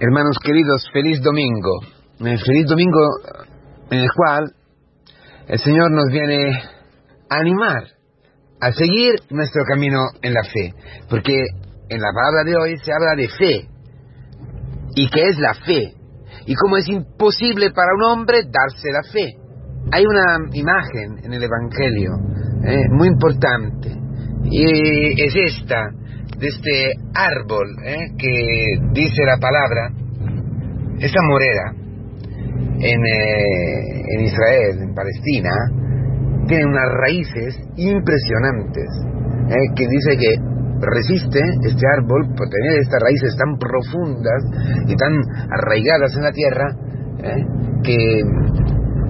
Hermanos 0.00 0.38
queridos, 0.42 0.90
feliz 0.92 1.20
domingo. 1.22 1.80
Feliz 2.18 2.66
domingo 2.66 2.98
en 3.90 4.00
el 4.00 4.08
cual 4.16 4.52
el 5.46 5.58
Señor 5.60 5.92
nos 5.92 6.08
viene 6.10 6.50
a 7.30 7.36
animar 7.36 7.84
a 8.60 8.72
seguir 8.72 9.14
nuestro 9.30 9.62
camino 9.64 10.00
en 10.20 10.34
la 10.34 10.42
fe. 10.42 10.74
Porque 11.08 11.34
en 11.88 12.00
la 12.00 12.10
palabra 12.12 12.42
de 12.44 12.56
hoy 12.56 12.76
se 12.78 12.90
habla 12.92 13.14
de 13.14 13.28
fe. 13.28 13.68
¿Y 14.96 15.08
qué 15.10 15.28
es 15.28 15.38
la 15.38 15.54
fe? 15.54 15.94
Y 16.46 16.54
cómo 16.56 16.76
es 16.76 16.88
imposible 16.88 17.70
para 17.70 17.94
un 17.96 18.02
hombre 18.02 18.42
darse 18.50 18.90
la 18.90 19.02
fe. 19.12 19.36
Hay 19.92 20.04
una 20.06 20.38
imagen 20.54 21.24
en 21.24 21.34
el 21.34 21.42
Evangelio 21.44 22.14
eh, 22.64 22.88
muy 22.90 23.08
importante. 23.08 23.94
Y 24.50 25.22
es 25.22 25.34
esta 25.36 25.86
de 26.38 26.46
este 26.48 26.92
árbol 27.14 27.68
¿eh? 27.84 28.10
que 28.18 28.66
dice 28.92 29.22
la 29.24 29.38
palabra, 29.38 29.90
esa 30.98 31.20
morera 31.22 31.72
en, 32.80 33.06
eh, 33.06 34.02
en 34.16 34.24
Israel, 34.24 34.78
en 34.82 34.94
Palestina, 34.94 35.50
tiene 36.46 36.66
unas 36.66 36.88
raíces 37.00 37.56
impresionantes, 37.76 38.88
¿eh? 39.48 39.72
que 39.74 39.86
dice 39.88 40.16
que 40.18 40.34
resiste 40.80 41.40
este 41.62 41.86
árbol 41.96 42.26
por 42.36 42.48
tener 42.48 42.80
estas 42.80 43.00
raíces 43.02 43.36
tan 43.36 43.56
profundas 43.56 44.42
y 44.86 44.96
tan 44.96 45.12
arraigadas 45.50 46.14
en 46.16 46.22
la 46.22 46.32
tierra 46.32 46.76
que 47.82 48.22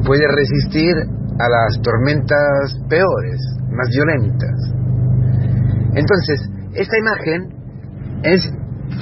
puede 0.06 0.24
resistir 0.28 0.94
a 1.38 1.48
las 1.48 1.82
tormentas 1.82 2.78
peores, 2.88 3.41
más 3.70 3.88
violentas. 3.91 4.54
Entonces, 5.96 6.48
esta 6.74 6.98
imagen 6.98 8.20
es 8.23 8.42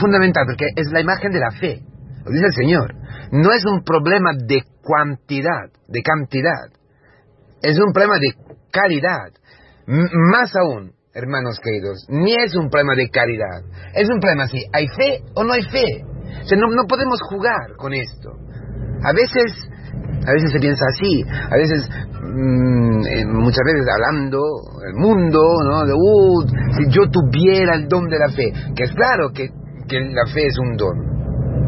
fundamental 0.00 0.44
porque 0.46 0.66
es 0.76 0.90
la 0.92 1.00
imagen 1.00 1.32
de 1.32 1.40
la 1.40 1.50
fe. 1.52 1.82
Lo 2.24 2.30
dice 2.30 2.46
el 2.46 2.54
Señor. 2.54 2.94
No 3.32 3.52
es 3.52 3.64
un 3.64 3.82
problema 3.82 4.32
de 4.36 4.62
cuantidad, 4.82 5.70
de 5.88 6.02
cantidad. 6.02 6.70
Es 7.62 7.78
un 7.78 7.92
problema 7.92 8.18
de 8.18 8.34
calidad. 8.70 9.32
más 9.86 10.54
aún, 10.56 10.92
hermanos 11.14 11.58
queridos, 11.62 12.06
ni 12.08 12.34
es 12.34 12.54
un 12.54 12.70
problema 12.70 12.94
de 12.94 13.08
caridad. 13.10 13.62
Es 13.94 14.08
un 14.08 14.20
problema 14.20 14.46
si 14.48 14.64
hay 14.72 14.86
fe 14.88 15.22
o 15.34 15.44
no 15.44 15.52
hay 15.52 15.62
fe. 15.62 16.04
no, 16.56 16.68
no 16.68 16.86
podemos 16.86 17.20
jugar 17.28 17.76
con 17.76 17.92
esto. 17.92 18.30
A 19.04 19.12
veces 19.12 19.52
a 20.26 20.32
veces 20.32 20.52
se 20.52 20.60
piensa 20.60 20.84
así, 20.88 21.24
a 21.26 21.56
veces, 21.56 21.88
mmm, 22.32 23.42
muchas 23.42 23.64
veces 23.64 23.86
hablando 23.92 24.40
el 24.86 24.94
mundo, 24.94 25.40
¿no? 25.64 25.84
De, 25.84 25.92
uh, 25.92 26.42
si 26.76 26.90
yo 26.90 27.08
tuviera 27.10 27.74
el 27.76 27.88
don 27.88 28.08
de 28.08 28.18
la 28.18 28.28
fe, 28.28 28.52
que 28.74 28.84
es 28.84 28.92
claro 28.92 29.30
que, 29.32 29.48
que 29.88 30.00
la 30.00 30.26
fe 30.32 30.46
es 30.46 30.58
un 30.58 30.76
don, 30.76 30.96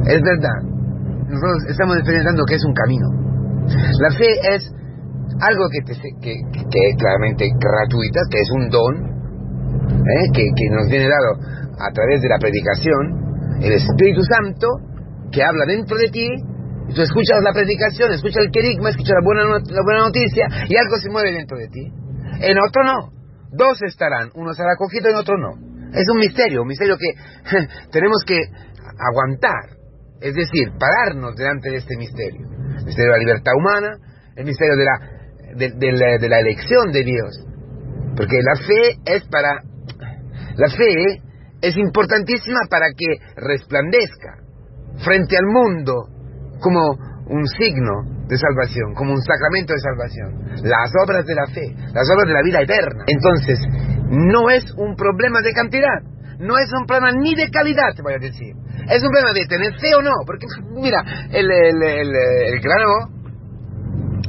es 0.07 0.21
verdad. 0.23 0.59
Nosotros 1.29 1.65
estamos 1.69 1.97
experimentando 1.97 2.45
que 2.45 2.55
es 2.55 2.65
un 2.65 2.75
camino. 2.75 3.07
La 4.01 4.11
fe 4.17 4.29
es 4.55 4.71
algo 5.41 5.65
que, 5.71 5.81
que, 6.21 6.35
que 6.71 6.81
es 6.91 6.97
claramente 6.99 7.49
gratuita, 7.59 8.21
que 8.31 8.41
es 8.41 8.51
un 8.53 8.69
don, 8.69 8.95
¿eh? 9.91 10.27
que, 10.33 10.45
que 10.55 10.67
nos 10.71 10.89
viene 10.89 11.09
dado 11.09 11.65
a 11.79 11.91
través 11.93 12.21
de 12.21 12.29
la 12.29 12.39
predicación, 12.39 13.61
el 13.63 13.73
Espíritu 13.73 14.23
Santo 14.23 14.69
que 15.33 15.43
habla 15.43 15.65
dentro 15.67 15.97
de 15.97 16.09
ti 16.11 16.29
tú 16.93 17.03
escuchas 17.03 17.41
la 17.43 17.53
predicación, 17.53 18.13
escuchas 18.13 18.45
el 18.45 18.51
querigma, 18.51 18.91
escuchas 18.91 19.15
la 19.15 19.25
buena, 19.25 19.45
la 19.45 19.83
buena 19.85 20.01
noticia 20.07 20.49
y 20.69 20.77
algo 20.77 20.97
se 21.01 21.11
mueve 21.11 21.33
dentro 21.33 21.57
de 21.57 21.69
ti. 21.69 21.93
En 22.41 22.59
otro 22.59 22.85
no. 22.85 23.13
Dos 23.57 23.79
estarán, 23.83 24.31
uno 24.35 24.53
será 24.53 24.73
acogido 24.75 25.11
y 25.11 25.15
otro 25.15 25.39
no. 25.39 25.55
Es 25.93 26.05
un 26.13 26.19
misterio, 26.19 26.63
un 26.63 26.69
misterio 26.69 26.97
que 26.99 27.13
tenemos 27.93 28.19
que 28.27 28.39
aguantar. 28.99 29.79
Es 30.21 30.35
decir, 30.35 30.73
pararnos 30.79 31.37
delante 31.37 31.71
de 31.71 31.77
este 31.77 31.97
misterio. 31.97 32.47
El 32.79 32.85
misterio 32.87 33.13
de 33.13 33.19
la 33.19 33.19
libertad 33.19 33.53
humana, 33.57 33.97
el 34.37 34.45
misterio 34.45 34.75
de 34.77 34.85
la, 34.85 35.77
de, 35.77 35.93
la, 35.93 36.19
de 36.19 36.29
la 36.29 36.41
elección 36.41 36.91
de 36.93 37.05
Dios. 37.05 37.47
Porque 38.17 38.39
la 38.43 38.57
fe 38.57 38.99
es 39.05 39.25
para... 39.29 39.63
La 40.57 40.69
fe 40.69 41.21
es 41.61 41.77
importantísima 41.77 42.61
para 42.69 42.87
que 42.97 43.07
resplandezca 43.37 44.39
frente 45.05 45.37
al 45.37 45.47
mundo 45.47 46.14
como 46.61 46.81
un 47.27 47.47
signo 47.47 48.27
de 48.29 48.37
salvación, 48.37 48.95
como 48.95 49.13
un 49.13 49.23
sacramento 49.23 49.73
de 49.73 49.81
salvación. 49.81 50.29
Las 50.65 50.91
obras 51.05 51.25
de 51.25 51.35
la 51.35 51.47
fe, 51.47 51.75
las 51.93 52.09
obras 52.11 52.29
de 52.29 52.35
la 52.35 52.43
vida 52.43 52.61
eterna. 52.61 53.05
Entonces, 53.07 53.59
no 54.09 54.51
es 54.51 54.65
un 54.77 54.95
problema 54.97 55.41
de 55.41 55.53
cantidad, 55.53 56.01
no 56.39 56.57
es 56.59 56.71
un 56.79 56.87
problema 56.87 57.13
ni 57.13 57.35
de 57.35 57.51
calidad, 57.51 57.95
te 57.95 58.03
voy 58.03 58.15
a 58.15 58.19
decir. 58.19 58.55
Es 58.89 59.03
un 59.03 59.11
problema 59.11 59.33
de 59.33 59.47
tener 59.47 59.73
fe 59.81 59.95
o 59.97 60.03
no, 60.03 60.13
porque 60.27 60.47
mira, 60.73 61.03
el, 61.31 61.51
el, 61.51 61.83
el, 61.83 62.61
grano 62.61 63.09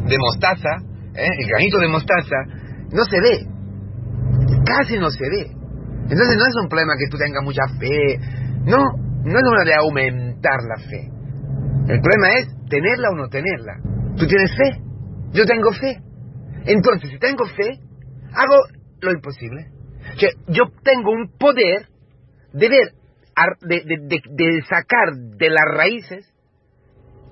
de 0.07 0.17
mostaza, 0.17 0.79
¿eh? 1.15 1.27
el 1.27 1.47
granito 1.47 1.79
de 1.79 1.87
mostaza, 1.87 2.37
no 2.91 3.03
se 3.03 3.19
ve, 3.19 3.47
casi 4.65 4.97
no 4.97 5.09
se 5.09 5.27
ve. 5.29 5.51
Entonces 6.07 6.37
no 6.37 6.45
es 6.45 6.55
un 6.61 6.69
problema 6.69 6.93
que 6.97 7.09
tú 7.09 7.17
tengas 7.17 7.43
mucha 7.43 7.63
fe, 7.79 8.19
no, 8.63 8.77
no 9.23 9.39
es 9.39 9.45
una 9.51 9.63
de 9.65 9.73
aumentar 9.73 10.59
la 10.63 10.77
fe. 10.89 11.14
El 11.87 12.01
problema 12.01 12.33
es 12.39 12.47
tenerla 12.67 13.09
o 13.11 13.15
no 13.15 13.27
tenerla. 13.27 13.73
¿Tú 14.17 14.25
tienes 14.25 14.51
fe? 14.57 14.81
Yo 15.33 15.45
tengo 15.45 15.71
fe. 15.73 16.01
Entonces, 16.65 17.11
si 17.11 17.19
tengo 17.19 17.45
fe, 17.45 17.79
hago 18.33 18.55
lo 19.01 19.11
imposible. 19.11 19.67
yo 20.47 20.63
tengo 20.83 21.11
un 21.11 21.37
poder 21.37 21.87
de 22.53 22.69
ver, 22.69 22.93
de, 23.61 24.61
sacar 24.67 25.13
de 25.37 25.49
las 25.49 25.65
raíces 25.75 26.31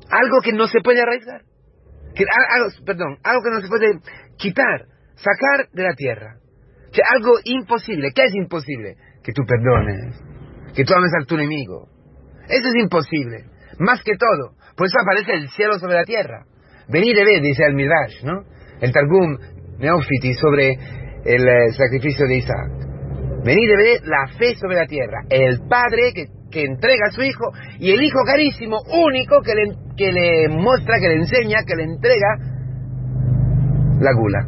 algo 0.09 0.41
que 0.44 0.52
no 0.52 0.68
se 0.68 0.81
puede 0.81 1.02
arraigar. 1.02 1.41
Que, 2.14 2.25
perdón, 2.85 3.18
algo 3.24 3.41
que 3.41 3.50
no 3.50 3.62
se 3.62 3.68
puede 3.68 4.00
quitar, 4.38 4.85
sacar 5.16 5.70
de 5.72 5.84
la 5.84 5.96
tierra. 5.96 6.38
Que 6.91 7.02
algo 7.09 7.31
imposible. 7.44 8.12
¿Qué 8.14 8.25
es 8.25 8.35
imposible? 8.35 8.97
Que 9.24 9.34
tú 9.34 9.41
perdones, 9.47 10.22
que 10.75 10.84
tú 10.84 10.94
ames 10.94 11.12
a 11.20 11.25
tu 11.25 11.35
enemigo. 11.35 11.90
Eso 12.47 12.68
es 12.68 12.75
imposible. 12.84 13.46
Más 13.79 14.01
que 14.03 14.17
todo, 14.17 14.56
por 14.75 14.88
eso 14.88 14.97
aparece 15.00 15.34
el 15.34 15.50
cielo 15.50 15.79
sobre 15.79 15.95
la 15.95 16.03
tierra. 16.03 16.45
Venid 16.88 17.16
y 17.17 17.23
ved, 17.23 17.41
dice 17.41 17.63
el 17.66 17.75
Midrash, 17.75 18.23
¿no? 18.23 18.44
El 18.81 18.91
Targum 18.91 19.38
Neofiti 19.79 20.34
sobre 20.34 20.72
el 21.25 21.47
eh, 21.47 21.72
sacrificio 21.72 22.28
de 22.28 22.38
Isaac. 22.38 22.72
Venid 23.44 23.69
y 23.69 23.75
ved 23.75 24.01
la 24.03 24.28
fe 24.38 24.56
sobre 24.56 24.75
la 24.75 24.85
tierra. 24.85 25.22
El 25.29 25.59
padre 25.67 26.11
que, 26.13 26.25
que 26.51 26.63
entrega 26.63 27.07
a 27.07 27.11
su 27.11 27.22
hijo 27.22 27.51
y 27.79 27.91
el 27.91 28.03
hijo 28.03 28.19
carísimo, 28.25 28.81
único, 28.81 29.41
que 29.41 29.56
le, 29.56 29.75
que 29.95 30.11
le 30.11 30.50
muestra, 30.50 31.00
que 31.00 31.09
le 31.09 31.16
enseña, 31.16 31.63
que 31.66 31.75
le 31.75 31.84
entrega 31.84 32.38
la 34.00 34.13
gula. 34.13 34.47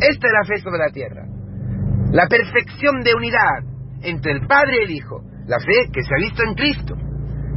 Esta 0.00 0.26
es 0.26 0.32
la 0.32 0.44
fe 0.44 0.60
sobre 0.62 0.78
la 0.78 0.90
tierra. 0.90 1.26
La 2.10 2.26
perfección 2.26 3.00
de 3.02 3.14
unidad 3.14 3.62
entre 4.02 4.32
el 4.32 4.46
Padre 4.46 4.78
y 4.80 4.84
el 4.84 4.90
Hijo. 4.90 5.22
La 5.46 5.58
fe 5.58 5.90
que 5.92 6.02
se 6.02 6.14
ha 6.14 6.22
visto 6.22 6.42
en 6.42 6.54
Cristo 6.54 6.96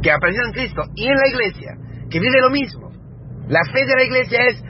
que 0.02 0.10
apareció 0.10 0.42
en 0.46 0.52
Cristo 0.52 0.82
y 0.94 1.06
en 1.06 1.16
la 1.16 1.28
iglesia, 1.28 1.70
que 2.10 2.20
vive 2.20 2.40
lo 2.40 2.50
mismo. 2.50 2.90
La 3.48 3.60
fe 3.72 3.84
de 3.86 3.94
la 3.96 4.04
iglesia 4.04 4.38
es 4.48 4.62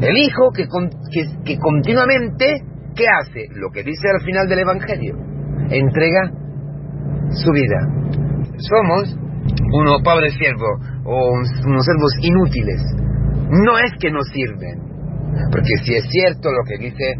el 0.00 0.16
Hijo 0.16 0.50
que, 0.52 0.66
que, 1.44 1.58
continuamente, 1.58 2.62
¿qué 2.94 3.04
hace? 3.08 3.46
Lo 3.54 3.70
que 3.70 3.82
dice 3.82 4.08
al 4.10 4.24
final 4.24 4.48
del 4.48 4.58
Evangelio, 4.60 5.14
entrega 5.70 6.30
su 7.30 7.50
vida. 7.52 7.80
Somos 8.58 9.16
unos 9.72 10.02
pobres 10.02 10.34
siervos 10.34 10.80
o 11.04 11.32
unos 11.32 11.84
siervos 11.84 12.12
inútiles. 12.20 12.82
No 13.50 13.78
es 13.78 13.92
que 14.00 14.10
nos 14.10 14.26
sirven, 14.28 14.82
porque 15.50 15.76
si 15.84 15.94
es 15.94 16.04
cierto 16.10 16.50
lo 16.50 16.64
que 16.68 16.78
dice, 16.78 17.14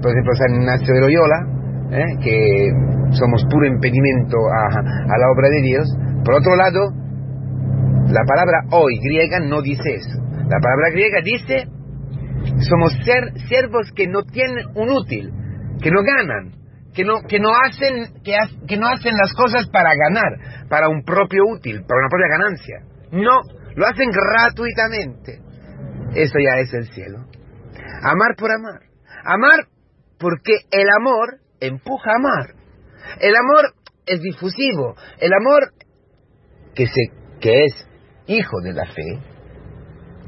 por 0.00 0.10
ejemplo, 0.10 0.32
San 0.34 0.54
Ignacio 0.60 0.94
de 0.94 1.00
Loyola, 1.00 1.63
¿eh? 1.94 2.18
que 2.22 2.70
somos 3.12 3.44
puro 3.50 3.66
impedimento 3.66 4.36
a, 4.50 4.80
a 4.80 5.18
la 5.18 5.30
obra 5.30 5.48
de 5.48 5.62
Dios, 5.62 5.88
por 6.24 6.34
otro 6.34 6.56
lado, 6.56 6.90
la 8.08 8.24
palabra 8.26 8.64
hoy 8.70 8.98
griega 9.02 9.40
no 9.40 9.62
dice 9.62 9.94
eso. 9.94 10.18
La 10.48 10.58
palabra 10.60 10.90
griega 10.92 11.20
dice, 11.22 11.68
somos 12.68 12.92
ser, 13.04 13.32
siervos 13.48 13.90
que 13.94 14.06
no 14.06 14.22
tienen 14.24 14.66
un 14.74 14.90
útil, 14.90 15.32
que 15.80 15.90
no 15.90 16.02
ganan, 16.02 16.52
que 16.94 17.04
no, 17.04 17.22
que 17.28 17.40
no, 17.40 17.50
hacen, 17.50 18.22
que, 18.22 18.36
que 18.66 18.76
no 18.76 18.88
hacen 18.88 19.14
las 19.16 19.32
cosas 19.34 19.68
para 19.68 19.90
ganar, 19.94 20.68
para 20.68 20.88
un 20.88 21.02
propio 21.04 21.42
útil, 21.46 21.82
para 21.86 22.00
una 22.00 22.08
propia 22.08 22.28
ganancia. 22.28 22.76
No, 23.12 23.40
lo 23.74 23.86
hacen 23.86 24.10
gratuitamente. 24.10 25.40
Eso 26.14 26.38
ya 26.38 26.60
es 26.60 26.72
el 26.74 26.86
cielo. 26.92 27.26
Amar 28.02 28.36
por 28.36 28.50
amar. 28.52 28.80
Amar 29.24 29.66
porque 30.18 30.52
el 30.70 30.86
amor 31.00 31.43
empuja 31.60 32.10
a 32.10 32.16
amar. 32.16 32.54
El 33.20 33.34
amor 33.36 33.74
es 34.06 34.20
difusivo. 34.20 34.94
El 35.18 35.32
amor 35.32 35.72
que, 36.74 36.84
es 36.84 37.88
hijo 38.26 38.60
de 38.62 38.72
la 38.72 38.86
fe, 38.86 39.18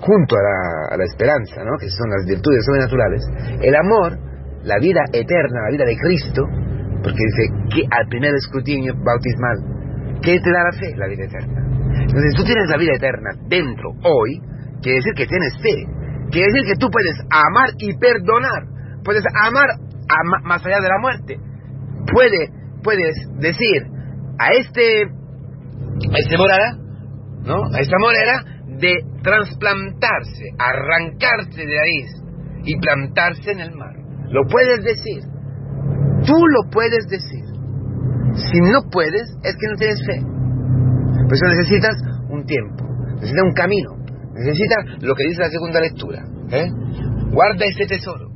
junto 0.01 0.37
a 0.37 0.43
la, 0.43 0.95
a 0.95 0.97
la 0.97 1.05
esperanza, 1.05 1.65
¿no? 1.65 1.79
que 1.79 1.89
son 1.91 2.11
las 2.11 2.27
virtudes 2.27 2.65
sobrenaturales, 2.65 3.23
el 3.63 3.75
amor, 3.75 4.19
la 4.63 4.79
vida 4.79 5.01
eterna, 5.13 5.63
la 5.65 5.71
vida 5.71 5.85
de 5.85 5.97
Cristo, 5.97 6.43
porque 7.03 7.19
dice 7.19 7.75
que 7.75 7.83
al 7.91 8.07
primer 8.09 8.35
escrutinio 8.35 8.95
bautismal 8.97 9.77
¿Qué 10.23 10.41
te 10.41 10.51
da 10.51 10.65
la 10.65 10.73
fe? 10.73 10.97
La 10.97 11.07
vida 11.07 11.25
eterna. 11.25 11.61
Entonces, 12.03 12.35
tú 12.37 12.45
tienes 12.45 12.69
la 12.69 12.77
vida 12.79 12.93
eterna 12.95 13.31
dentro 13.49 13.91
hoy, 14.03 14.41
quiere 14.83 14.99
decir 14.99 15.13
que 15.15 15.27
tienes 15.27 15.55
fe. 15.63 15.87
Quiere 16.31 16.53
decir 16.53 16.73
que 16.73 16.79
tú 16.79 16.91
puedes 16.91 17.15
amar 17.31 17.71
y 17.79 17.97
perdonar. 17.97 18.67
Puedes 19.05 19.23
amar 19.45 19.69
más 20.45 20.65
allá 20.65 20.81
de 20.81 20.89
la 20.89 20.99
muerte. 21.01 21.37
Puede, 22.13 22.51
puedes 22.83 23.15
decir 23.39 23.83
a 24.39 24.49
este, 24.59 25.03
este 25.03 26.39
morada, 26.39 26.79
¿no? 27.43 27.57
A 27.75 27.81
esta 27.81 27.97
morera 27.99 28.45
de 28.79 28.95
trasplantarse, 29.23 30.45
arrancarse 30.59 31.67
de 31.67 31.77
raíz 31.77 32.27
y 32.65 32.79
plantarse 32.79 33.53
en 33.53 33.61
el 33.61 33.75
mar. 33.75 33.95
Lo 34.29 34.43
puedes 34.51 34.85
decir. 34.85 35.23
Tú 36.27 36.35
lo 36.35 36.71
puedes 36.71 37.07
decir. 37.09 37.45
Si 38.35 38.61
no 38.61 38.91
puedes, 38.91 39.23
es 39.43 39.57
que 39.57 39.69
no 39.71 39.77
tienes 39.79 40.01
fe. 40.05 40.21
Por 41.27 41.35
eso 41.35 41.47
necesitas 41.47 41.97
un 42.29 42.45
tiempo, 42.45 42.85
necesitas 43.15 43.45
un 43.45 43.55
camino, 43.55 43.91
necesitas 44.35 45.03
lo 45.03 45.15
que 45.15 45.25
dice 45.29 45.41
la 45.41 45.51
segunda 45.51 45.81
lectura. 45.81 46.23
¿eh? 46.51 46.71
Guarda 47.31 47.65
este 47.65 47.87
tesoro, 47.87 48.29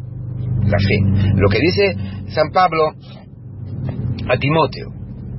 la 0.67 0.79
fe. 0.79 1.33
Lo 1.35 1.49
que 1.49 1.59
dice 1.59 1.95
San 2.33 2.51
Pablo 2.53 2.93
a 4.29 4.39
Timoteo. 4.39 4.89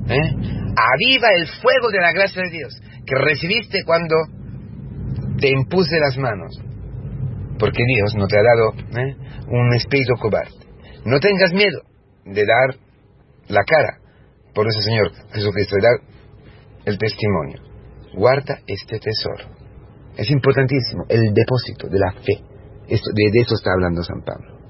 ¿eh? 0.08 0.36
Aviva 0.76 1.30
el 1.38 1.48
fuego 1.48 1.90
de 1.92 2.00
la 2.00 2.12
gracia 2.12 2.42
de 2.44 2.50
Dios 2.50 2.82
que 3.06 3.16
recibiste 3.16 3.80
cuando 3.86 4.16
te 5.40 5.50
impuse 5.50 6.00
las 6.00 6.18
manos. 6.18 6.60
Porque 7.60 7.84
Dios 7.86 8.16
no 8.16 8.28
te 8.28 8.38
ha 8.38 8.44
dado 8.44 8.74
¿eh? 8.74 9.16
un 9.48 9.74
espíritu 9.76 10.14
cobarde. 10.20 10.52
No 11.06 11.20
tengas 11.20 11.54
miedo 11.54 11.82
de 12.26 12.46
dar 12.46 12.76
la 13.48 13.64
cara 13.64 14.00
por 14.54 14.68
ese 14.68 14.82
Señor 14.82 15.12
Jesucristo, 15.34 15.76
dar 15.82 16.00
el 16.86 16.98
testimonio. 16.98 17.62
Guarda 18.14 18.60
este 18.68 19.00
tesoro. 19.00 19.56
Es 20.18 20.30
importantísimo, 20.30 21.06
el 21.08 21.34
depósito 21.34 21.88
de 21.88 22.00
la 22.00 22.12
fe. 22.12 22.44
De, 22.88 23.42
eso 23.42 23.56
está 23.56 23.72
hablando 23.72 24.04
San 24.04 24.22
Pablo. 24.24 24.61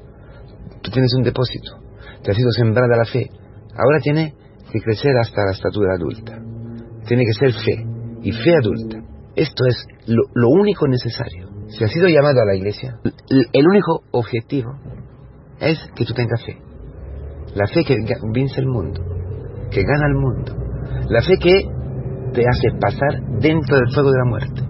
Tienes 0.91 1.13
un 1.15 1.23
depósito, 1.23 1.71
te 2.23 2.31
ha 2.31 2.33
sido 2.33 2.51
sembrada 2.51 2.97
la 2.97 3.05
fe. 3.05 3.29
Ahora 3.75 3.99
tiene 4.01 4.33
que 4.71 4.79
crecer 4.79 5.15
hasta 5.17 5.45
la 5.45 5.51
estatura 5.51 5.95
adulta. 5.95 6.37
Tiene 7.07 7.23
que 7.25 7.33
ser 7.33 7.53
fe, 7.53 7.85
y 8.21 8.31
fe 8.31 8.55
adulta. 8.55 8.97
Esto 9.35 9.65
es 9.67 9.85
lo, 10.07 10.49
único 10.49 10.87
necesario. 10.87 11.49
Si 11.69 11.83
has 11.83 11.91
sido 11.91 12.07
llamado 12.07 12.41
a 12.41 12.45
la 12.45 12.55
iglesia, 12.55 12.99
el 13.29 13.67
único 13.67 14.03
objetivo 14.11 14.71
es 15.59 15.79
que 15.95 16.05
tú 16.05 16.13
tengas 16.13 16.43
fe. 16.43 16.57
La 17.55 17.67
fe 17.67 17.83
que 17.85 17.95
vence 18.33 18.59
el 18.59 18.67
mundo, 18.67 19.01
que 19.71 19.83
gana 19.83 20.07
el 20.07 20.15
mundo. 20.15 20.55
La 21.09 21.21
fe 21.21 21.37
que 21.41 21.65
te 22.33 22.41
hace 22.47 22.77
pasar 22.79 23.21
dentro 23.39 23.77
del 23.77 23.93
fuego 23.93 24.11
de 24.11 24.17
la 24.17 24.29
muerte. 24.29 24.61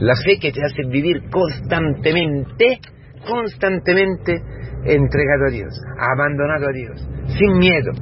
La 0.00 0.14
fe 0.14 0.38
que 0.40 0.52
te 0.52 0.60
hace 0.64 0.88
vivir 0.88 1.28
constantemente, 1.30 2.80
constantemente 3.26 4.42
entregado 4.84 5.46
a 5.48 5.50
Dios, 5.50 5.74
abandonado 5.98 6.68
a 6.68 6.72
Dios, 6.72 7.08
sin 7.38 7.58
miedo, 7.58 7.92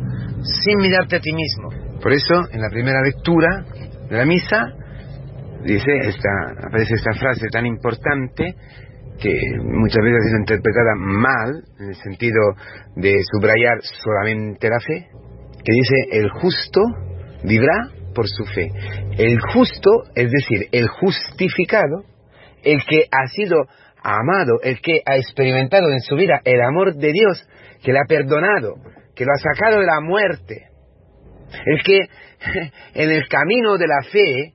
sin 0.43 0.79
mirarte 0.79 1.17
a 1.17 1.21
ti 1.21 1.33
mismo. 1.33 1.71
Por 2.01 2.13
eso, 2.13 2.35
en 2.53 2.61
la 2.61 2.69
primera 2.71 3.01
lectura 3.03 3.65
de 4.09 4.17
la 4.17 4.25
misa, 4.25 4.73
dice 5.65 5.99
esta, 6.05 6.29
aparece 6.67 6.95
esta 6.95 7.13
frase 7.19 7.49
tan 7.49 7.67
importante 7.67 8.55
que 9.19 9.33
muchas 9.63 10.03
veces 10.03 10.27
es 10.27 10.39
interpretada 10.39 10.95
mal, 10.97 11.65
en 11.81 11.89
el 11.89 11.95
sentido 11.97 12.41
de 12.97 13.17
subrayar 13.33 13.79
solamente 13.83 14.69
la 14.69 14.81
fe, 14.81 15.09
que 15.65 15.73
dice, 15.73 15.95
el 16.13 16.31
justo 16.31 16.81
vivirá 17.43 17.89
por 18.15 18.29
su 18.29 18.45
fe. 18.45 18.71
El 19.19 19.39
justo, 19.41 20.05
es 20.15 20.31
decir, 20.31 20.69
el 20.73 20.89
justificado, 20.89 22.05
el 22.63 22.85
que 22.85 23.05
ha 23.11 23.27
sido 23.29 23.67
amado, 24.15 24.61
el 24.63 24.81
que 24.81 25.01
ha 25.05 25.17
experimentado 25.17 25.91
en 25.91 26.01
su 26.01 26.15
vida 26.17 26.41
el 26.45 26.61
amor 26.63 26.95
de 26.95 27.13
Dios, 27.13 27.49
que 27.83 27.93
le 27.93 27.99
ha 27.99 28.07
perdonado, 28.09 28.75
que 29.15 29.25
lo 29.25 29.33
ha 29.33 29.55
sacado 29.55 29.81
de 29.81 29.87
la 29.87 30.01
muerte, 30.01 30.69
el 31.65 31.83
que 31.83 32.01
en 32.95 33.11
el 33.11 33.29
camino 33.29 33.77
de 33.77 33.87
la 33.87 34.03
fe 34.11 34.53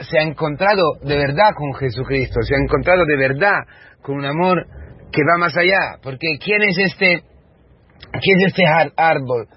se 0.00 0.18
ha 0.18 0.22
encontrado 0.22 0.94
de 1.02 1.16
verdad 1.16 1.50
con 1.54 1.74
Jesucristo, 1.74 2.40
se 2.42 2.54
ha 2.54 2.58
encontrado 2.58 3.04
de 3.04 3.16
verdad 3.16 3.64
con 4.00 4.16
un 4.16 4.24
amor 4.24 4.64
que 5.12 5.22
va 5.22 5.38
más 5.38 5.56
allá, 5.56 5.98
porque 6.02 6.38
¿quién 6.42 6.62
es 6.62 6.78
este, 6.78 7.22
quién 8.12 8.38
es 8.40 8.46
este 8.46 8.62
árbol? 8.96 9.48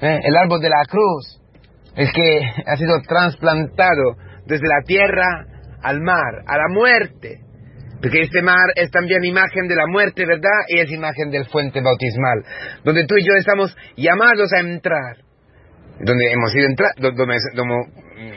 ¿Eh? 0.00 0.20
El 0.24 0.36
árbol 0.36 0.60
de 0.60 0.68
la 0.68 0.84
cruz, 0.88 1.40
el 1.94 2.10
que 2.12 2.40
ha 2.66 2.76
sido 2.76 3.00
trasplantado 3.06 4.16
desde 4.46 4.66
la 4.66 4.82
tierra 4.84 5.46
al 5.82 6.00
mar, 6.00 6.42
a 6.46 6.58
la 6.58 6.68
muerte, 6.68 7.43
porque 8.04 8.20
este 8.20 8.42
mar 8.42 8.68
es 8.76 8.90
también 8.90 9.24
imagen 9.24 9.66
de 9.66 9.76
la 9.76 9.86
muerte, 9.86 10.26
¿verdad? 10.26 10.68
Y 10.68 10.78
es 10.78 10.90
imagen 10.90 11.30
del 11.30 11.46
fuente 11.46 11.80
bautismal, 11.80 12.44
donde 12.84 13.06
tú 13.06 13.14
y 13.16 13.24
yo 13.24 13.32
estamos 13.38 13.74
llamados 13.96 14.52
a 14.52 14.60
entrar, 14.60 15.16
donde 16.00 16.30
hemos 16.30 16.54
ido 16.54 16.66
entrar, 16.66 16.90
donde, 16.98 17.24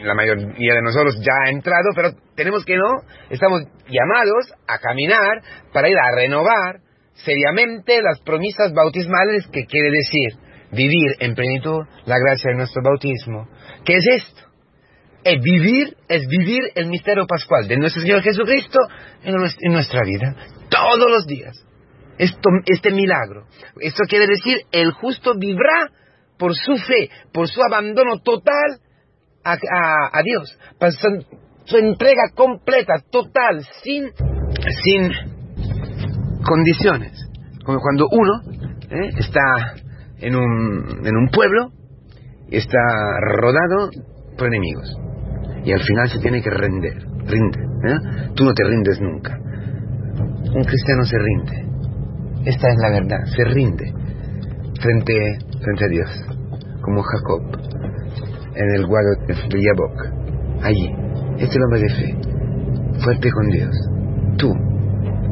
la 0.03 0.13
mayoría 0.13 0.73
de 0.73 0.81
nosotros 0.81 1.19
ya 1.19 1.33
ha 1.43 1.49
entrado, 1.49 1.89
pero 1.93 2.11
tenemos 2.33 2.63
que 2.63 2.77
no, 2.77 3.01
estamos 3.29 3.63
llamados 3.89 4.53
a 4.69 4.79
caminar 4.79 5.41
para 5.73 5.89
ir 5.89 5.97
a 5.97 6.15
renovar 6.15 6.79
seriamente 7.15 8.01
las 8.01 8.21
promesas 8.21 8.71
bautismales 8.73 9.47
que 9.51 9.65
quiere 9.65 9.89
decir 9.91 10.39
vivir 10.71 11.11
en 11.19 11.35
plenitud 11.35 11.83
la 12.05 12.15
gracia 12.19 12.51
de 12.51 12.57
nuestro 12.57 12.81
bautismo. 12.81 13.49
¿Qué 13.83 13.97
es 13.97 14.23
esto? 14.23 14.46
Es 15.27 15.41
vivir, 15.43 15.97
es 16.07 16.25
vivir 16.25 16.71
el 16.75 16.87
misterio 16.87 17.27
pascual 17.27 17.67
de 17.67 17.75
nuestro 17.75 18.01
Señor 18.01 18.21
Jesucristo 18.21 18.79
en, 19.23 19.73
nuestra 19.73 20.01
vida, 20.05 20.33
todos 20.69 21.11
los 21.11 21.27
días. 21.27 21.65
Esto, 22.17 22.49
este 22.65 22.91
milagro. 22.91 23.45
Esto 23.81 24.03
quiere 24.07 24.25
decir, 24.25 24.61
el 24.71 24.91
justo 24.93 25.33
vivirá 25.37 25.91
por 26.39 26.55
su 26.55 26.77
fe, 26.77 27.09
por 27.33 27.49
su 27.49 27.61
abandono 27.61 28.19
total 28.19 28.79
a, 29.43 30.21
Dios, 30.23 30.57
para 30.79 30.93
su, 30.93 31.77
entrega 31.77 32.29
completa, 32.33 32.93
total, 33.11 33.65
sin, 33.83 34.09
sin 34.83 35.11
condiciones. 36.41 37.11
Como 37.65 37.79
cuando 37.81 38.07
uno 38.09 38.33
¿eh? 38.91 39.09
está 39.17 39.75
en 40.19 40.37
un, 40.37 41.05
en 41.05 41.17
un 41.17 41.27
pueblo 41.27 41.73
está 42.49 42.79
rodado 43.19 43.89
por 44.37 44.47
enemigos. 44.47 45.06
Y 45.67 45.73
al 45.73 45.81
final 45.81 46.07
se 46.07 46.19
tiene 46.19 46.41
que 46.41 46.49
render, 46.49 46.95
rinde. 47.25 47.59
¿eh? 47.59 48.31
Tú 48.35 48.45
no 48.45 48.53
te 48.53 48.63
rindes 48.63 49.01
nunca. 49.01 49.37
Un 49.37 50.63
cristiano 50.63 51.03
se 51.03 51.17
rinde. 51.19 51.67
Esta 52.45 52.69
es 52.69 52.77
la 52.77 52.89
verdad, 52.89 53.19
se 53.35 53.43
rinde 53.43 53.93
frente, 54.79 55.37
frente 55.59 55.83
a 55.83 55.87
Dios, 55.89 56.09
como 56.79 57.01
Jacob 57.01 57.41
en 58.55 58.75
el 58.75 58.87
guado 58.87 59.09
de 59.27 59.61
Yabok. 59.61 60.63
Allí, 60.63 60.95
este 61.37 61.57
el 61.57 61.63
hombre 61.63 61.81
de 61.81 61.89
fe, 61.89 62.15
fuerte 63.03 63.29
con 63.29 63.47
Dios. 63.49 63.75
Tú, 64.37 64.53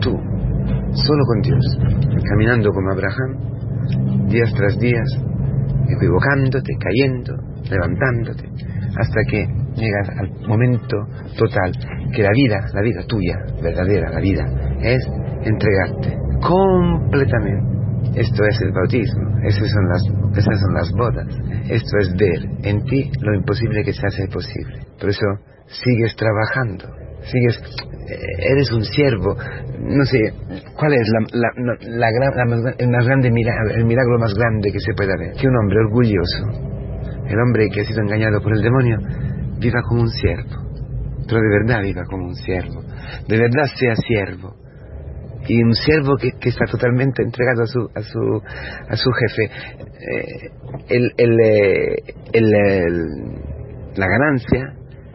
tú, 0.02 0.12
solo 0.92 1.24
con 1.28 1.42
Dios, 1.42 1.78
caminando 2.30 2.72
como 2.72 2.92
Abraham, 2.92 4.28
días 4.28 4.52
tras 4.54 4.78
días, 4.80 5.08
equivocándote, 5.88 6.74
cayendo, 6.78 7.34
levantándote, 7.70 8.50
hasta 8.98 9.22
que 9.30 9.48
llegas 9.76 10.10
al 10.18 10.48
momento 10.48 10.98
total 11.38 11.72
que 12.14 12.24
la 12.24 12.32
vida, 12.32 12.66
la 12.74 12.82
vida 12.82 13.02
tuya, 13.08 13.38
verdadera, 13.62 14.12
la 14.12 14.20
vida, 14.20 14.46
es 14.82 15.06
entregarte 15.44 16.18
completamente 16.42 17.76
esto 18.14 18.46
es 18.46 18.62
el 18.62 18.72
bautismo, 18.72 19.40
esas 19.44 19.70
son 19.70 19.90
las, 19.90 20.04
esas 20.38 20.60
son 20.60 20.74
las 20.74 20.92
bodas. 20.92 21.28
Esto 21.70 21.98
es 22.00 22.14
ver 22.16 22.50
en 22.64 22.84
ti 22.86 23.12
lo 23.20 23.36
imposible 23.36 23.84
que 23.84 23.92
se 23.92 24.08
hace 24.08 24.28
posible. 24.28 24.86
Por 25.00 25.10
eso 25.10 25.26
sigues 25.66 26.16
trabajando, 26.16 26.86
sigues, 27.24 27.60
eh, 28.08 28.52
eres 28.52 28.72
un 28.72 28.84
siervo. 28.86 29.36
No 29.80 30.06
sé, 30.06 30.32
¿cuál 30.78 30.94
es 30.94 31.10
la, 31.34 32.08
el, 32.78 32.90
más 32.90 33.06
grande 33.06 33.32
milagro, 33.32 33.76
el 33.76 33.86
milagro 33.86 34.18
más 34.20 34.34
grande 34.34 34.72
que 34.72 34.80
se 34.80 34.94
puede 34.94 35.12
haber? 35.12 35.34
Que 35.34 35.48
un 35.48 35.58
hombre 35.58 35.80
orgulloso, 35.80 36.46
el 37.28 37.40
hombre 37.40 37.68
que 37.74 37.82
ha 37.82 37.84
sido 37.84 38.02
engañado 38.02 38.40
por 38.42 38.54
el 38.56 38.62
demonio, 38.62 38.98
viva 39.66 39.82
como 39.88 40.02
un 40.02 40.10
siervo. 40.10 40.56
Pero 41.28 41.42
de 41.42 41.50
verdad 41.60 41.82
viva 41.82 42.04
como 42.10 42.28
un 42.28 42.36
siervo. 42.36 42.82
De 43.28 43.38
verdad 43.38 43.66
sea 43.76 43.96
siervo 43.96 44.66
y 45.48 45.62
un 45.62 45.74
siervo 45.74 46.16
que, 46.18 46.32
está 46.50 46.66
totalmente 46.66 47.22
entregado 47.22 47.64
a 47.64 47.68
su, 47.68 47.90
a 47.94 48.02
su, 48.02 48.42
a 48.90 48.96
su 48.96 49.12
jefe. 49.12 49.44
Eh, 49.46 50.50
el, 50.90 51.12
el, 51.18 51.40
eh, 51.40 52.04
el, 52.34 52.84
la 53.96 54.08
ganancia, 54.08 54.74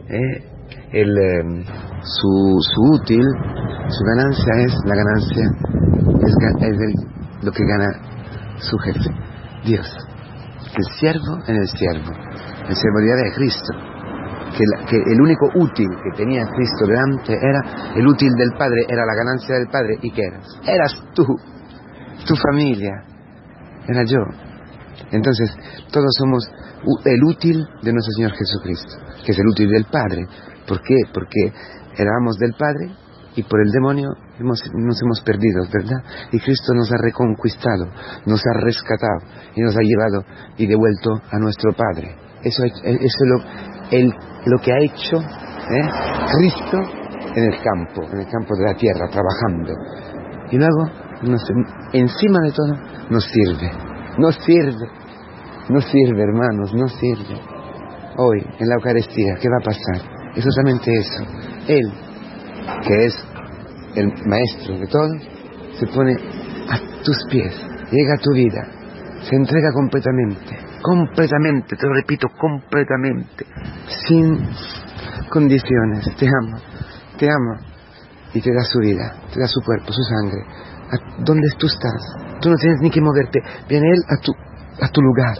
eh, 0.08 0.44
el, 0.92 1.64
su, 2.02 2.58
su 2.60 2.82
útil, 2.94 3.24
su 3.88 4.04
ganancia 4.04 4.52
es 4.64 4.74
la 4.86 4.94
ganancia, 4.94 5.44
es, 6.26 6.34
es 6.68 7.44
lo 7.44 7.52
que 7.52 7.64
gana 7.64 8.56
su 8.58 8.76
jefe, 8.78 9.10
Dios. 9.64 9.86
el 10.76 10.84
siervo 10.98 11.38
en 11.48 11.56
el 11.56 11.68
siervo, 11.68 12.12
el 12.68 12.76
siervo 12.76 12.98
de 13.00 13.32
Cristo. 13.34 13.99
Que, 14.50 14.64
que, 14.88 14.96
el 14.96 15.20
único 15.20 15.46
útil 15.54 15.88
que 16.02 16.16
tenía 16.16 16.44
Cristo 16.46 16.86
delante 16.86 17.32
era 17.34 17.92
el 17.94 18.06
útil 18.06 18.30
del 18.36 18.52
Padre, 18.58 18.84
era 18.88 19.04
la 19.06 19.14
ganancia 19.14 19.54
del 19.56 19.68
Padre. 19.68 19.98
¿Y 20.02 20.10
qué 20.12 20.22
eras? 20.22 20.60
Eras 20.66 20.94
tú, 21.14 21.24
tu 22.26 22.34
familia, 22.36 23.04
era 23.86 24.04
yo. 24.04 24.18
Entonces, 25.12 25.50
todos 25.92 26.10
somos 26.18 26.44
el 27.04 27.24
útil 27.24 27.66
de 27.82 27.92
nuestro 27.92 28.12
Señor 28.16 28.32
Jesucristo, 28.32 28.94
que 29.24 29.32
es 29.32 29.38
el 29.38 29.46
útil 29.46 29.70
del 29.70 29.84
Padre. 29.84 30.26
¿Por 30.66 30.80
qué? 30.82 30.96
Porque 31.12 31.52
éramos 31.96 32.36
del 32.38 32.54
Padre 32.54 32.94
y 33.36 33.42
por 33.42 33.60
el 33.60 33.70
demonio 33.70 34.10
hemos, 34.38 34.60
nos 34.74 35.00
hemos 35.02 35.20
perdido, 35.22 35.62
¿verdad? 35.72 36.02
Y 36.32 36.40
Cristo 36.40 36.74
nos 36.74 36.90
ha 36.92 36.96
reconquistado, 37.02 37.86
nos 38.26 38.40
ha 38.46 38.60
rescatado 38.60 39.20
y 39.54 39.62
nos 39.62 39.76
ha 39.76 39.82
llevado 39.82 40.24
y 40.56 40.66
devuelto 40.66 41.10
a 41.30 41.38
nuestro 41.38 41.72
Padre. 41.72 42.16
Eso, 42.42 42.64
es 42.64 43.16
lo, 43.26 43.38
el, 43.90 44.12
lo 44.46 44.58
que 44.58 44.72
ha 44.72 44.78
hecho 44.78 45.18
¿eh? 45.18 45.88
Cristo 46.38 46.78
en 47.34 47.44
el 47.44 47.62
campo, 47.62 48.02
en 48.12 48.20
el 48.20 48.26
campo 48.26 48.56
de 48.56 48.64
la 48.64 48.74
tierra, 48.74 49.06
trabajando. 49.08 49.72
Y 50.50 50.56
luego, 50.56 50.90
encima 51.92 52.40
de 52.42 52.52
todo, 52.52 52.72
nos 53.10 53.24
sirve, 53.24 53.70
nos 54.18 54.34
sirve, 54.36 54.88
nos 55.68 55.84
sirve, 55.84 56.22
hermanos, 56.22 56.74
nos 56.74 56.92
sirve. 56.94 57.40
Hoy, 58.16 58.40
en 58.58 58.68
la 58.68 58.74
Eucaristía, 58.74 59.34
¿qué 59.40 59.48
va 59.48 59.58
a 59.60 59.64
pasar? 59.64 60.10
Es 60.34 60.44
solamente 60.44 60.92
eso. 60.92 61.24
Él, 61.68 61.92
que 62.86 63.06
es 63.06 63.14
el 63.94 64.12
maestro 64.26 64.78
de 64.78 64.86
todo, 64.86 65.10
se 65.78 65.86
pone 65.86 66.12
a 66.68 67.02
tus 67.04 67.16
pies, 67.30 67.54
llega 67.90 68.14
a 68.14 68.22
tu 68.22 68.32
vida, 68.34 68.79
se 69.22 69.36
entrega 69.36 69.70
completamente, 69.72 70.56
completamente, 70.82 71.76
te 71.76 71.86
lo 71.86 71.94
repito, 71.94 72.28
completamente, 72.38 73.46
sin 74.06 74.48
condiciones. 75.30 76.04
Te 76.16 76.26
amo, 76.26 76.58
te 77.18 77.26
amo. 77.26 77.70
Y 78.32 78.40
te 78.40 78.52
da 78.52 78.62
su 78.62 78.78
vida, 78.78 79.12
te 79.32 79.40
da 79.40 79.46
su 79.46 79.60
cuerpo, 79.60 79.92
su 79.92 80.02
sangre. 80.02 80.38
A 80.90 81.24
donde 81.24 81.48
tú 81.58 81.66
estás. 81.66 82.00
Tú 82.40 82.48
no 82.50 82.56
tienes 82.56 82.80
ni 82.80 82.90
que 82.90 83.00
moverte. 83.00 83.40
Viene 83.68 83.88
Él 83.90 84.02
a 84.08 84.20
tu, 84.22 84.32
a 84.32 84.88
tu 84.88 85.02
lugar. 85.02 85.36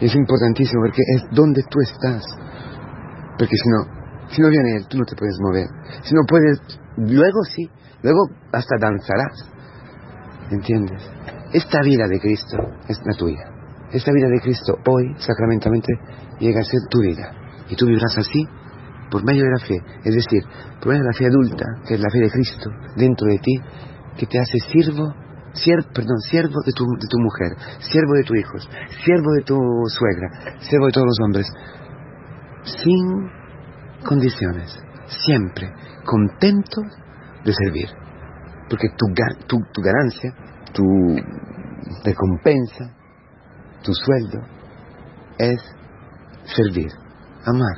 Y 0.00 0.06
es 0.06 0.14
importantísimo 0.14 0.82
porque 0.82 1.02
es 1.16 1.22
donde 1.32 1.62
tú 1.68 1.80
estás. 1.80 2.24
Porque 3.38 3.56
si 3.56 3.68
no, 3.68 4.28
si 4.28 4.40
no 4.40 4.48
viene 4.48 4.76
Él, 4.76 4.86
tú 4.88 4.98
no 4.98 5.04
te 5.04 5.16
puedes 5.16 5.36
mover. 5.40 5.66
Si 6.02 6.14
no 6.14 6.22
puedes, 6.26 6.60
luego 6.96 7.44
sí, 7.54 7.70
luego 8.02 8.30
hasta 8.52 8.76
danzarás. 8.80 9.50
¿Entiendes? 10.50 11.02
Esta 11.54 11.82
vida 11.82 12.08
de 12.08 12.18
Cristo 12.18 12.58
es 12.88 12.98
la 13.06 13.14
tuya. 13.16 13.44
Esta 13.92 14.10
vida 14.10 14.26
de 14.26 14.40
Cristo 14.40 14.74
hoy, 14.90 15.14
sacramentalmente, 15.18 15.92
llega 16.40 16.60
a 16.60 16.64
ser 16.64 16.80
tu 16.90 17.00
vida. 17.00 17.30
Y 17.68 17.76
tú 17.76 17.86
vivirás 17.86 18.18
así 18.18 18.42
por 19.08 19.22
medio 19.24 19.44
de 19.44 19.50
la 19.50 19.64
fe. 19.64 19.76
Es 20.02 20.16
decir, 20.16 20.42
por 20.80 20.88
medio 20.88 21.04
de 21.04 21.10
la 21.12 21.16
fe 21.16 21.26
adulta, 21.26 21.64
que 21.86 21.94
es 21.94 22.00
la 22.00 22.10
fe 22.10 22.18
de 22.18 22.30
Cristo, 22.30 22.70
dentro 22.96 23.28
de 23.28 23.38
ti, 23.38 23.54
que 24.18 24.26
te 24.26 24.40
hace 24.40 24.58
siervo, 24.66 25.14
siervo 25.52 25.86
perdón, 25.94 26.18
siervo 26.28 26.58
de 26.66 26.72
tu, 26.72 26.84
de 26.98 27.06
tu 27.06 27.18
mujer, 27.22 27.54
siervo 27.78 28.14
de 28.14 28.24
tu 28.24 28.34
hijo, 28.34 28.58
siervo 29.04 29.30
de 29.38 29.42
tu 29.44 29.56
suegra, 29.86 30.58
siervo 30.58 30.86
de 30.86 30.92
todos 30.92 31.06
los 31.06 31.20
hombres, 31.22 31.46
sin 32.64 33.30
condiciones, 34.04 34.76
siempre 35.06 35.72
contento 36.04 36.82
de 37.44 37.52
servir. 37.52 37.90
Porque 38.68 38.88
tu, 38.96 39.06
tu, 39.46 39.60
tu 39.72 39.82
ganancia, 39.82 40.34
tu 40.74 40.84
recompensa, 42.04 42.92
tu 43.82 43.92
sueldo 43.94 44.40
es 45.38 45.60
servir, 46.56 46.90
amar. 47.46 47.76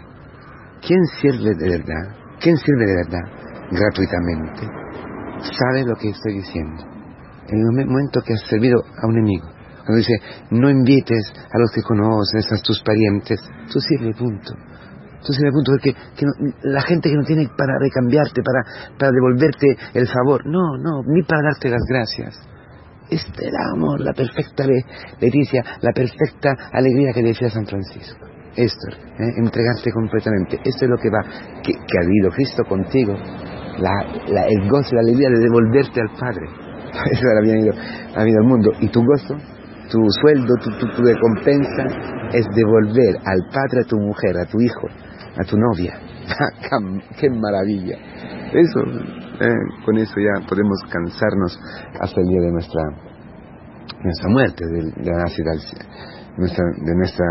¿Quién 0.81 1.05
sirve 1.21 1.55
de 1.55 1.79
verdad? 1.79 2.17
¿Quién 2.41 2.57
sirve 2.57 2.87
de 2.87 2.97
verdad? 3.05 3.25
Gratuitamente. 3.71 4.67
Sabe 5.41 5.85
lo 5.85 5.95
que 5.97 6.11
estoy 6.11 6.35
diciendo. 6.35 6.85
En 7.49 7.59
el 7.59 7.87
momento 7.87 8.21
que 8.23 8.35
has 8.35 8.43
servido 8.49 8.81
a 8.81 9.07
un 9.07 9.19
enemigo, 9.19 9.47
cuando 9.85 9.99
dice, 9.99 10.15
no 10.51 10.71
invites 10.71 11.33
a 11.37 11.59
los 11.59 11.71
que 11.73 11.83
conoces, 11.83 12.51
a 12.53 12.63
tus 12.63 12.83
parientes, 12.83 13.41
tú 13.73 13.79
sirve, 13.81 14.13
punto. 14.15 14.55
Entonces 15.15 15.43
me 15.43 15.51
punto 15.51 15.73
que, 15.83 15.93
que 15.93 16.27
la 16.63 16.83
gente 16.83 17.09
que 17.09 17.17
no 17.17 17.25
tiene 17.25 17.49
para 17.57 17.79
recambiarte, 17.79 18.43
para 18.43 19.11
devolverte 19.13 19.77
el 19.95 20.07
favor, 20.07 20.47
no, 20.47 20.77
no, 20.79 21.03
ni 21.07 21.23
para 21.23 21.43
darte 21.51 21.69
las 21.69 21.83
gracias. 21.89 22.56
Este 23.11 23.47
el 23.47 23.55
amor, 23.75 24.01
la 24.01 24.13
perfecta 24.13 24.67
Leticia, 25.21 25.63
la 25.81 25.93
perfecta 25.93 26.55
alegría 26.73 27.13
que 27.13 27.23
decía 27.23 27.49
San 27.51 27.67
Francisco. 27.67 28.27
Esto, 28.57 28.89
¿eh? 28.89 29.33
entregarte 29.37 29.93
completamente. 29.93 30.57
Esto 30.65 30.87
es 30.87 30.91
lo 30.91 30.97
que 30.97 31.11
va, 31.11 31.23
que, 31.63 31.73
ha 31.73 32.05
habido 32.05 32.31
Cristo 32.31 32.65
contigo, 32.65 33.15
el 33.15 34.71
gozo, 34.71 34.95
la 34.95 35.03
alegría 35.03 35.29
de 35.29 35.39
devolverte 35.39 36.01
al 36.01 36.11
Padre. 36.19 36.47
Eso 37.13 37.23
ha 37.29 37.39
habido, 37.39 37.75
ha 38.17 38.21
habido 38.23 38.41
el 38.41 38.49
mundo. 38.49 38.73
Y 38.81 38.89
tu 38.89 39.05
gozo, 39.05 39.37
tu 39.91 40.01
sueldo, 40.23 40.55
tu, 40.57 40.71
tu, 40.79 40.89
tu 40.97 41.03
recompensa 41.03 41.85
es 42.33 42.47
devolver 42.55 43.17
al 43.25 43.41
Padre 43.53 43.83
a 43.85 43.89
tu 43.89 43.99
mujer, 43.99 44.37
a 44.39 44.47
tu 44.47 44.59
hijo, 44.61 44.89
a 45.39 45.45
tu 45.45 45.57
novia. 45.57 46.01
¡Qué 47.21 47.31
maravilla! 47.31 47.97
Eso, 48.53 48.81
eh, 49.41 49.85
con 49.85 49.99
eso 49.99 50.15
ya 50.17 50.47
podemos 50.47 50.79
cansarnos 50.91 51.59
hasta 52.01 52.21
el 52.21 52.27
día 52.27 52.41
de 52.41 52.53
nuestra, 52.53 52.83
nuestra 54.03 54.29
muerte, 54.29 54.65
de, 54.65 55.05
la 55.05 55.19
nacida 55.19 55.53
nuestra, 56.39 56.65
de, 56.85 56.95
nuestra, 56.95 57.27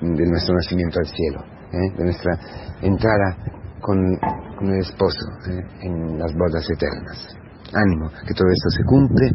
de 0.00 0.26
nuestro 0.26 0.54
nacimiento 0.54 0.98
al 0.98 1.06
cielo, 1.06 1.40
eh, 1.72 1.96
de 1.96 2.04
nuestra 2.04 2.38
entrada 2.82 3.36
con, 3.80 3.96
con 4.56 4.68
el 4.68 4.80
esposo 4.80 5.24
eh, 5.50 5.86
en 5.86 6.18
las 6.18 6.32
bodas 6.34 6.68
eternas. 6.70 7.36
Ánimo, 7.74 8.10
que 8.26 8.34
todo 8.34 8.48
esto 8.48 8.68
se 8.68 8.84
cumple 8.84 9.30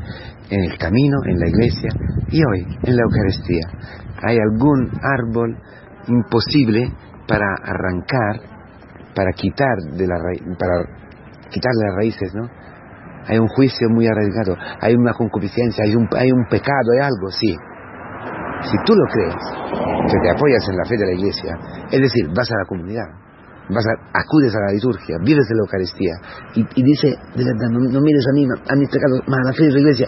en 0.52 0.64
el 0.72 0.78
camino, 0.78 1.18
en 1.26 1.40
la 1.40 1.48
iglesia 1.48 1.90
y 2.30 2.44
hoy 2.44 2.78
en 2.84 2.96
la 2.96 3.02
Eucaristía. 3.02 3.66
¿Hay 4.22 4.38
algún 4.38 4.92
árbol 5.02 5.58
imposible 6.08 6.94
para 7.28 7.48
arrancar, 7.64 8.42
para 9.16 9.32
quitar 9.32 9.76
de 9.98 10.06
la 10.06 10.16
para 10.60 11.07
quitar 11.50 11.72
las 11.76 11.96
raíces, 11.96 12.34
¿no? 12.36 12.48
Hay 13.28 13.38
un 13.40 13.48
juicio 13.48 13.90
muy 13.90 14.08
arriesgado, 14.08 14.56
hay 14.80 14.96
una 14.96 15.12
concupiscencia, 15.14 15.84
hay 15.84 15.96
un, 15.96 16.08
hay 16.16 16.32
un 16.32 16.46
pecado, 16.50 16.92
hay 16.96 17.06
algo, 17.06 17.30
sí. 17.30 17.56
Si 18.62 18.78
tú 18.86 18.96
lo 18.96 19.06
crees, 19.12 19.36
que 20.08 20.20
te 20.24 20.30
apoyas 20.32 20.64
en 20.70 20.78
la 20.78 20.86
fe 20.86 20.96
de 20.98 21.06
la 21.06 21.14
iglesia, 21.14 21.58
es 21.92 22.02
decir, 22.02 22.28
vas 22.34 22.50
a 22.50 22.58
la 22.58 22.66
comunidad, 22.66 23.08
vas 23.70 23.86
acudes 24.14 24.56
a 24.56 24.60
la 24.60 24.72
liturgia, 24.72 25.18
vives 25.22 25.48
de 25.48 25.56
la 25.56 25.62
Eucaristía 25.62 26.14
y, 26.56 26.84
dice, 26.84 27.10
de 27.36 27.44
verdad, 27.44 27.70
no, 27.70 28.02
mires 28.02 28.26
a 28.30 28.34
mí, 28.34 28.48
a 28.48 28.76
mis 28.76 28.90
pecados, 28.90 29.22
más 29.28 29.40
a 29.44 29.50
la 29.52 29.54
fe 29.54 29.64
de 29.66 29.72
la 29.74 29.80
iglesia, 29.80 30.08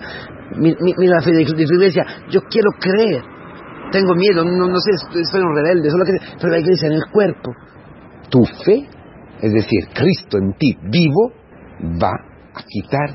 mira 0.58 1.16
la 1.16 1.22
fe 1.22 1.32
de, 1.32 1.44
de 1.44 1.66
la 1.66 1.76
iglesia, 1.76 2.06
yo 2.32 2.42
quiero 2.50 2.72
creer, 2.80 3.22
tengo 3.92 4.14
miedo, 4.16 4.44
no, 4.46 4.68
no 4.68 4.80
sé, 4.80 4.92
soy 5.24 5.42
un 5.42 5.56
rebelde, 5.56 5.90
solo 5.90 6.06
que, 6.06 6.14
pero 6.40 6.52
la 6.52 6.60
iglesia 6.60 6.88
en 6.88 6.94
el 6.94 7.06
cuerpo. 7.12 7.52
Tu 8.30 8.46
fe, 8.64 8.88
es 9.42 9.54
decir, 9.54 9.88
Cristo 9.94 10.38
en 10.38 10.54
ti 10.54 10.78
vivo, 10.84 11.32
va 12.02 12.12
a 12.12 12.64
quitar 12.68 13.10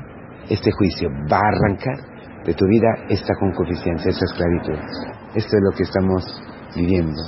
este 0.49 0.71
juicio, 0.71 1.09
va 1.31 1.37
a 1.37 1.49
arrancar 1.49 2.43
de 2.45 2.53
tu 2.53 2.65
vida 2.67 2.87
esta 3.09 3.33
concupiscencia, 3.39 4.11
esta 4.11 4.25
esclavitud. 4.25 4.79
Esto 5.35 5.57
es 5.57 5.63
lo 5.63 5.71
que 5.75 5.83
estamos 5.83 6.23
viviendo. 6.75 7.21